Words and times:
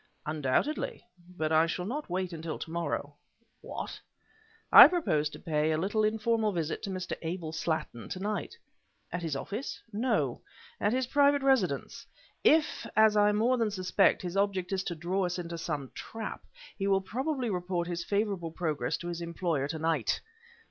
"Undoubtedly. 0.25 1.05
But 1.37 1.51
I 1.51 1.67
shall 1.67 1.85
not 1.85 2.09
wait 2.09 2.33
until 2.33 2.57
tomorrow." 2.57 3.13
"What!" 3.61 4.01
"I 4.71 4.87
propose 4.87 5.29
to 5.29 5.39
pay 5.39 5.71
a 5.71 5.77
little 5.77 6.03
informal 6.03 6.51
visit 6.51 6.81
to 6.81 6.89
Mr. 6.89 7.15
Abel 7.21 7.51
Slattin, 7.51 8.09
to 8.09 8.19
night." 8.19 8.57
"At 9.11 9.21
his 9.21 9.35
office?" 9.35 9.79
"No; 9.93 10.41
at 10.79 10.91
his 10.91 11.05
private 11.05 11.43
residence. 11.43 12.07
If, 12.43 12.87
as 12.95 13.15
I 13.15 13.31
more 13.31 13.59
than 13.59 13.69
suspect, 13.69 14.23
his 14.23 14.35
object 14.35 14.71
is 14.73 14.83
to 14.85 14.95
draw 14.95 15.27
us 15.27 15.37
into 15.37 15.59
some 15.59 15.91
trap, 15.93 16.45
he 16.75 16.87
will 16.87 17.01
probably 17.01 17.51
report 17.51 17.87
his 17.87 18.03
favorable 18.03 18.49
progress 18.49 18.97
to 18.97 19.07
his 19.07 19.21
employer 19.21 19.67
to 19.67 19.77
night!" 19.77 20.19